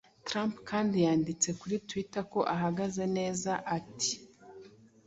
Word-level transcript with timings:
Trump 0.27 0.53
kandi 0.69 0.95
yanditse 1.05 1.49
kuri 1.59 1.75
Twitter 1.87 2.23
ko 2.33 2.39
ahagaze 2.55 3.03
neza, 3.17 3.51
ati:" 3.77 4.11